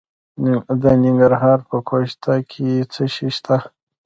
[0.81, 3.57] د ننګرهار په ګوشته کې څه شی شته؟